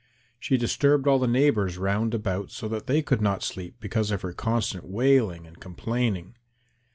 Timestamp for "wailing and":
4.85-5.59